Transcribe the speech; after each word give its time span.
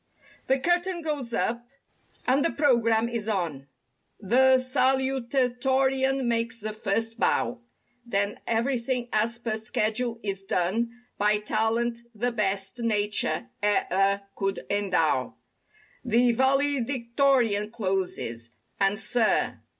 The 0.47 0.57
curtain 0.57 1.03
goes 1.03 1.31
up 1.31 1.63
and 2.25 2.43
the 2.43 2.49
program 2.49 3.07
is 3.07 3.27
on; 3.27 3.67
The 4.19 4.57
salutatorian 4.57 6.25
makes 6.25 6.59
the 6.59 6.73
first 6.73 7.19
bow; 7.19 7.59
Then, 8.03 8.39
everything, 8.47 9.09
as 9.13 9.37
per 9.37 9.57
schedule 9.57 10.19
is 10.23 10.43
done 10.43 11.03
By 11.19 11.37
talent 11.37 11.99
the 12.15 12.31
best 12.31 12.81
Nature 12.81 13.49
e'er 13.63 14.23
could 14.35 14.65
endow. 14.71 15.35
The 16.03 16.31
valedictorian 16.31 17.69
closes—and 17.69 18.99
sir. 18.99 19.59